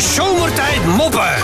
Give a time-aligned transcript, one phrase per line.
[0.00, 1.34] Zomertijd Moppen.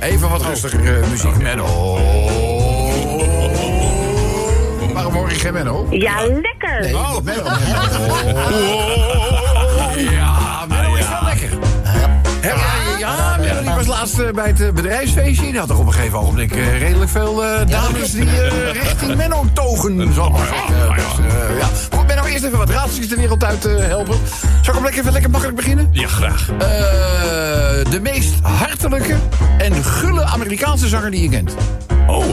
[0.00, 1.42] Even wat rustiger eh, muziek.
[1.42, 1.98] Menno.
[4.92, 5.86] Waarom hoor ik geen Menno?
[5.90, 6.80] Ja, lekker.
[6.80, 7.16] Nee, oh.
[7.22, 7.42] Menno.
[10.10, 10.66] Ja,
[12.98, 15.50] Ja, die was laatst eh, bij het eh, bedrijfsfeestje.
[15.50, 20.14] Die had toch op een gegeven ogenblik eh, redelijk veel dames die richting Menno togen.
[20.14, 20.94] Zal ik maar zeggen.
[20.94, 21.26] Dus,
[21.58, 21.96] ja.
[21.96, 24.14] Goed, Menno, eerst even wat raadseltjes de wereld uit helpen.
[24.62, 25.88] Zal ik hem lekker, even lekker makkelijk beginnen?
[25.90, 26.46] Ja, graag.
[27.90, 29.14] De meest hartelijke
[29.58, 31.54] en gulle Amerikaanse zanger die je kent.
[32.06, 32.24] Oh.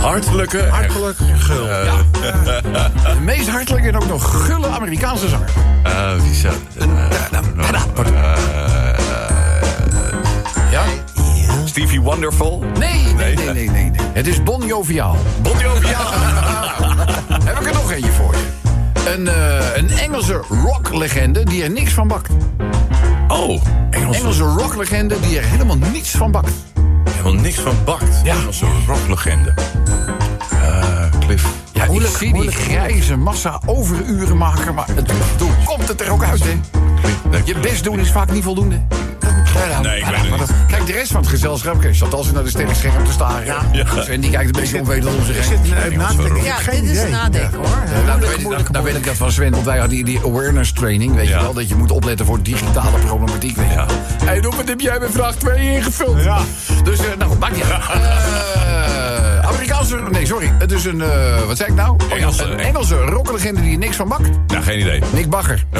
[0.00, 0.66] Hartelijke.
[0.66, 1.66] Hartelijk gul.
[1.66, 1.96] ja.
[3.14, 5.48] De meest hartelijke en ook nog gulle Amerikaanse zanger.
[5.82, 6.54] Eh, wie zou...
[10.70, 10.82] Ja?
[11.64, 12.64] Stevie Wonderful.
[12.78, 13.90] Nee, nee, nee, nee, nee.
[14.12, 15.16] Het is Bon Joviaal.
[15.42, 16.10] Bon Joviaal.
[17.44, 18.46] Heb ik er nog eentje voor je.
[19.16, 22.28] Een, eh, een Engelse rocklegende die er niks van bakt.
[23.28, 23.62] Oh.
[23.90, 24.20] Engelse.
[24.20, 26.50] Engelse rocklegende die er helemaal niets van bakt.
[27.10, 28.20] Helemaal niks van bakt.
[28.24, 28.34] Ja.
[28.34, 29.54] Engelse rocklegende.
[31.28, 31.46] Eh, Cliff.
[31.72, 36.22] Ja, ik zie die grijze massa overuren maken, maar het, toen komt het er ook
[36.24, 36.58] uit, hè?
[37.44, 38.80] Je best doen is vaak niet voldoende.
[39.82, 40.50] Nee, ik weet het niet.
[40.68, 43.44] Kijk, de rest van het gezelschap, kijk, zat als naar de sterke scherm te staren.
[43.72, 43.84] Ja.
[44.08, 45.58] En die kijkt een beetje onwetend om zich heen.
[46.44, 47.66] Ja, dit is een nadenken hoor.
[47.66, 50.20] Ja, nou, dan weet, ik- weet ik dat van Sven, want wij hadden die, die
[50.24, 53.86] awareness training, weet je wel, dat je moet opletten voor digitale problematiek, weet je Ja.
[53.86, 53.96] wel.
[54.24, 56.22] Hey, doe, wat heb jij met vraag 2 ingevuld?
[56.22, 56.38] Ja.
[56.84, 57.82] Dus, eh, nou, maakt niet uit.
[60.08, 61.90] Eh, Amerikaanse, nee, sorry, het is een, eh, wat zei ik nou?
[61.90, 64.30] Oh, ja, Engelse- een Engelse rocklegende die er niks van bakt.
[64.46, 65.02] Nou, geen idee.
[65.12, 65.64] Nick Bagger.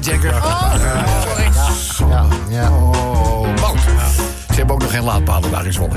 [0.00, 0.34] Jagger.
[2.08, 2.70] Ja, ja.
[2.70, 3.78] Oh, Wout.
[4.48, 5.92] Ze hebben ook nog geen laadpalen daar in Zwolle.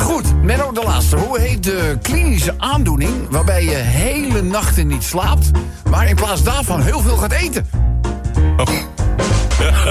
[0.00, 1.16] Goed, Menno de laatste.
[1.16, 5.50] Hoe heet de klinische aandoening waarbij je hele nachten niet slaapt...
[5.90, 7.66] maar in plaats daarvan heel veel gaat eten?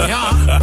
[0.08, 0.28] Ja.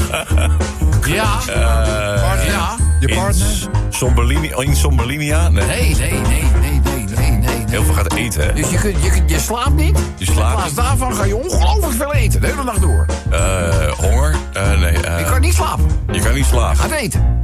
[1.06, 1.39] Ja.
[1.47, 2.77] ja.
[3.01, 4.57] Je partner?
[4.57, 5.31] Oh, in Somberlini.
[5.31, 5.51] Nee.
[5.51, 7.65] Nee, nee, nee, nee, nee, nee.
[7.69, 8.53] Heel veel gaat eten, hè?
[8.53, 9.99] Dus je, kunt, je, je slaapt niet?
[10.17, 13.06] Je slaapt In plaats daarvan ga je ongelooflijk veel eten, de hele nacht door.
[13.31, 14.35] Eh, honger?
[14.53, 14.93] Eh, nee.
[14.93, 15.85] eh, je kan niet slapen.
[16.12, 16.77] je kan niet slapen.
[16.77, 17.41] Gaat eten.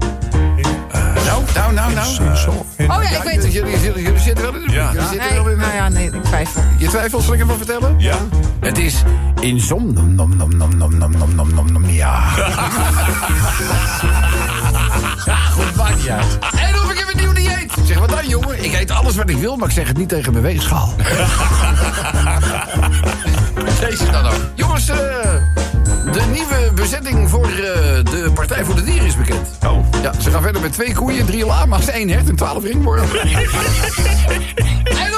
[0.91, 2.07] Eh, nou, nou, nou, nou.
[2.77, 3.53] Eh, oh ja, ik weet het.
[3.53, 4.73] Jullie, jullie, zitten wel in de...
[4.73, 4.93] Ja.
[4.93, 6.63] Jullie zitten wel in nou ja, nee, ik twijfel.
[6.79, 7.95] Je twijfelt, zal ik hem vertellen?
[7.99, 8.17] Ja.
[8.61, 9.03] Het is
[9.41, 9.93] in zon.
[9.95, 11.13] Nom, nom, nom, nom, nom,
[19.23, 20.95] wat ik wil, maar ik zeg het niet tegen mijn weegschaal.
[23.81, 24.41] Deze dan ook.
[24.55, 24.97] Jongens, eh,
[26.13, 27.53] de nieuwe bezetting voor eh,
[28.05, 29.49] de Partij voor de Dieren is bekend.
[29.67, 29.87] Oh.
[30.03, 33.21] Ja, ze gaan verder met twee koeien, drie lama's, één hert en twaalf ringwormen.
[34.85, 35.11] en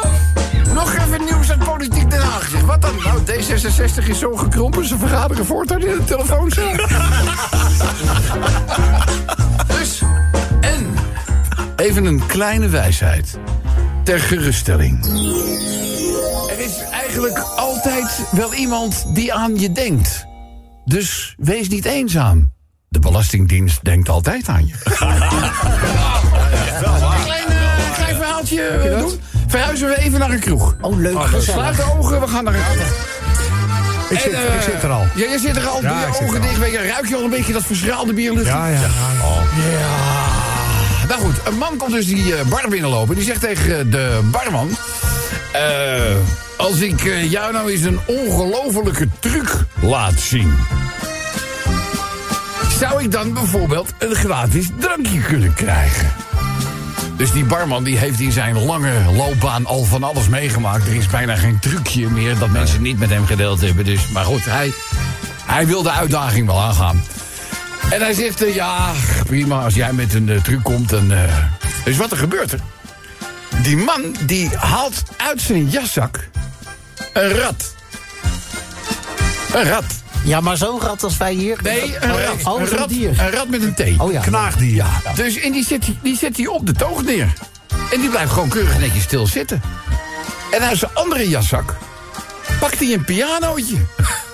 [0.75, 2.49] nog even nieuws uit Politiek Den Haag.
[2.51, 2.95] Zeg, wat dan?
[3.05, 6.69] Nou, D66 is zo gekrompen, ze vergaderen voortaan in de telefooncel.
[9.79, 10.03] dus,
[10.61, 10.95] en
[11.77, 13.39] even een kleine wijsheid.
[14.05, 15.05] Ter geruststelling.
[16.51, 20.27] Er is eigenlijk altijd wel iemand die aan je denkt.
[20.85, 22.53] Dus wees niet eenzaam.
[22.89, 24.75] De Belastingdienst denkt altijd aan je.
[24.85, 25.23] Klein,
[27.49, 29.21] eh, klein verhaaltje eh, doen.
[29.47, 30.77] Verhuizen we even naar een kroeg.
[30.81, 31.29] Oh, leuk.
[31.39, 32.61] Sluit de ogen, we gaan naar een
[34.09, 35.07] Ik zit, eh, ik zit er al.
[35.15, 35.81] Ja, je zit er al.
[35.81, 36.59] Doe Ja, je ik zit ogen er dicht.
[36.91, 38.47] Ruik je al een beetje dat verschraalde bierlucht?
[38.47, 38.81] Ja, ja.
[41.09, 43.15] Nou goed, een man komt dus die eh, bar binnenlopen.
[43.15, 44.77] Die zegt tegen eh, de barman...
[45.53, 46.17] eh,
[46.57, 50.55] als ik jou nou eens een ongelofelijke truc laat zien...
[52.79, 56.13] zou ik dan bijvoorbeeld een gratis drankje kunnen krijgen?
[57.17, 60.87] Dus die barman die heeft in zijn lange loopbaan al van alles meegemaakt.
[60.87, 63.85] Er is bijna geen trucje meer dat mensen niet met hem gedeeld hebben.
[63.85, 64.73] Dus, maar goed, hij,
[65.47, 67.03] hij wil de uitdaging wel aangaan.
[67.95, 68.93] En hij zegt, eh, ja,
[69.27, 71.13] prima, als jij met een eh, truc komt, dan...
[71.13, 71.37] eh.
[71.85, 72.61] Dus wat er gebeurt er?
[73.63, 76.29] Die man, die haalt uit zijn jaszak
[77.13, 77.75] een rat.
[79.53, 79.85] Een rat.
[80.25, 81.59] Ja, maar zo'n rat als wij hier.
[81.63, 82.45] Nee, een rat.
[82.45, 83.09] Oh, een, rat dier.
[83.21, 84.01] een rat met een T.
[84.01, 84.21] Oh ja.
[84.21, 84.75] Knaagdier.
[84.75, 87.33] Ja, dus en die zet, hij- die zet hij op de toog neer.
[87.93, 89.63] En die blijft gewoon keurig netjes stil zitten.
[90.51, 91.75] En uit zijn andere jaszak
[92.61, 93.77] pakt hij een pianootje.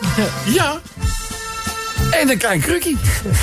[0.59, 0.81] ja.
[2.11, 2.97] En een klein krukkie.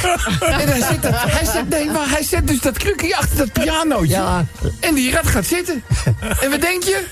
[0.40, 3.52] en hij zet, dat, hij, zet, nee, maar hij zet dus dat krukkie achter dat
[3.52, 4.14] pianootje.
[4.16, 4.46] Ja.
[4.80, 5.84] En die rat gaat zitten.
[6.42, 7.04] En wat denk je?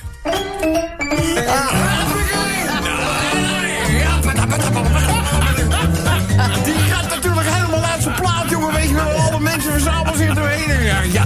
[6.63, 8.74] Die gaat natuurlijk helemaal uit zijn plaat, jongen.
[8.74, 10.84] Weet je wel, alle mensen verzamelen zich doorheen.
[10.84, 11.25] Ja, ja.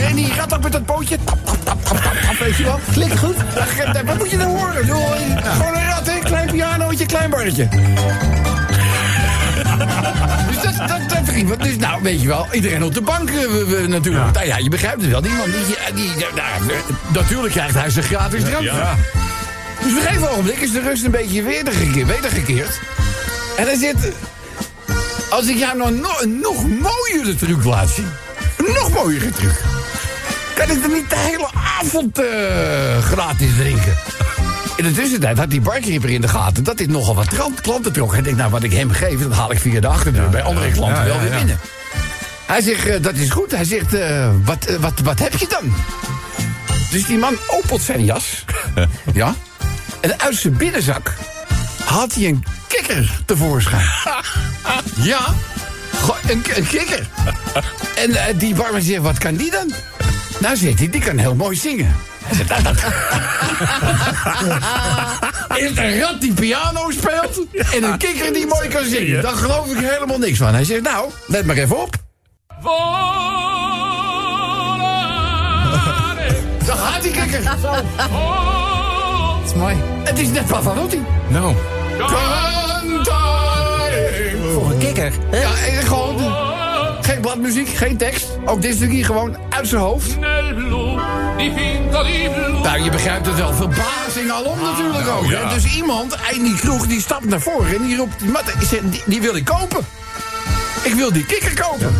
[0.00, 1.18] En die gaat ook met dat pootje.
[2.38, 2.80] weet je wel.
[2.92, 3.36] Klinkt goed.
[4.04, 4.86] Wat moet je nou horen?
[4.86, 5.10] Joh,
[5.42, 6.18] Gewoon een rat, hè?
[6.18, 7.68] Klein pianootje, klein barretje.
[10.48, 11.56] Dus dat, dat, dat ging.
[11.56, 14.32] Dus nou, weet je wel, iedereen op de bank eh, we- we natuurlijk.
[14.34, 15.20] Nou ja, je begrijpt het wel.
[15.22, 16.72] Die man, die, die, nou,
[17.12, 18.62] natuurlijk krijgt hij zijn gratis drank.
[18.62, 18.94] Ja.
[19.82, 21.42] Dus op een gegeven ogenblik is de rust een beetje
[22.06, 22.78] wedergekeerd.
[23.56, 23.96] En hij zit...
[25.30, 28.08] Als ik jou nou nog een nog mooiere truc laat zien...
[28.56, 29.60] Een nog mooiere truc...
[30.54, 31.48] kan ik er niet de hele
[31.80, 32.24] avond eh,
[33.04, 33.96] gratis drinken.
[34.76, 36.64] In de tussentijd had die barkeeper in de gaten...
[36.64, 38.12] dat dit nogal wat klant- klanten trok.
[38.12, 40.28] Hij denkt, nou, wat ik hem geef, dat haal ik via de achterdeur...
[40.28, 41.58] bij andere klanten wel weer binnen.
[42.46, 43.50] Hij zegt, eh, dat is goed.
[43.50, 45.74] Hij zegt, eh, wat, eh, wat, wat heb je dan?
[46.90, 48.44] Dus die man opent zijn jas.
[49.12, 49.34] ja.
[50.00, 51.14] En uit zijn binnenzak
[51.84, 53.86] haalt hij een kikker tevoorschijn.
[55.12, 55.20] ja.
[56.26, 57.06] Een, een kikker.
[57.94, 59.72] En die barman zegt, wat kan die dan?
[60.38, 61.96] Nou, zegt hij, die kan heel mooi zingen.
[62.28, 62.74] Dat...
[65.58, 67.40] Is het een rat die piano speelt
[67.72, 69.22] en een kikker die mooi kan zingen?
[69.22, 70.54] Daar geloof ik helemaal niks van.
[70.54, 71.94] Hij zegt, nou, let maar even op.
[76.66, 77.42] Daar gaat die kikker.
[77.44, 77.56] Dat
[79.44, 79.76] is mooi.
[80.04, 81.02] Het is net Pavarotti.
[81.28, 81.54] Nou.
[84.52, 85.12] Voor een kikker.
[85.30, 85.40] hè?
[85.40, 86.53] Ja, en gewoon...
[87.04, 88.26] Geen bladmuziek, geen tekst.
[88.44, 90.18] Ook dit stukje gewoon uit zijn hoofd.
[92.62, 93.52] Nou, je begrijpt het wel.
[93.52, 95.24] Verbazing alom natuurlijk ook.
[95.26, 95.40] hè.
[95.40, 95.54] ja.
[95.54, 98.18] Dus iemand in die kroeg die stapt naar voren en die roept...
[98.18, 99.86] die die, die, wil ik kopen.
[100.82, 101.94] Ik wil die kikker kopen.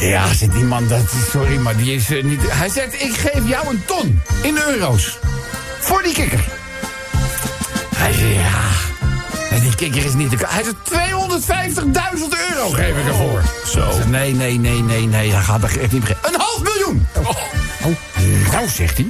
[0.00, 2.40] Ja, zegt die man, dat sorry, maar die is eh, niet...
[2.46, 5.18] Hij zegt, ik geef jou een ton in euro's.
[5.78, 6.44] Voor die kikker.
[7.96, 8.87] Hij zegt, ja...
[9.78, 10.50] kikker is niet koop.
[10.50, 10.76] Hij zegt,
[12.16, 12.20] 250.000
[12.50, 13.42] euro geef ik ervoor.
[13.66, 14.08] Zo.
[14.08, 15.32] Nee, nee, nee, nee, nee.
[15.32, 16.34] Hij gaat er echt niet beginnen.
[16.34, 17.06] Een half miljoen!
[17.14, 18.52] Oh.
[18.52, 19.06] Nou, zegt hij.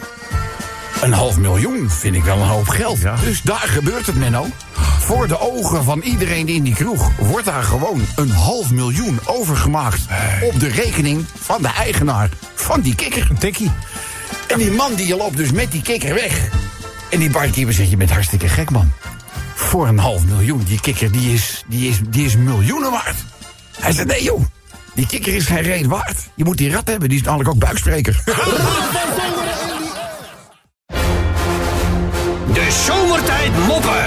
[1.02, 2.98] Een half miljoen vind ik wel een hoop geld.
[3.24, 4.46] Dus daar gebeurt het, Menno.
[5.00, 10.00] Voor de ogen van iedereen in die kroeg wordt daar gewoon een half miljoen overgemaakt
[10.42, 13.26] op de rekening van de eigenaar van die kikker.
[13.30, 13.70] Een tikkie.
[14.46, 16.48] En die man die loopt dus met die kikker weg.
[17.10, 18.92] En die barkeeper zegt, je bent hartstikke gek, man.
[19.68, 23.16] Voor een half miljoen, die kikker die is, die is, die is miljoenen waard.
[23.80, 24.42] Hij zegt, nee joh,
[24.94, 26.16] die kikker is geen reet waard.
[26.34, 28.22] Je moet die rat hebben, die is namelijk ook buikspreker.
[32.52, 34.04] De zomertijd moppen.